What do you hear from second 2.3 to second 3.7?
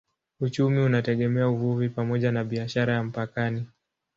na biashara ya mpakani.